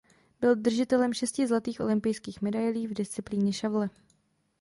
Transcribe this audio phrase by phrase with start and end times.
[0.39, 3.89] Byl držitelem šesti zlatých olympijských medailí v disciplíně šavle.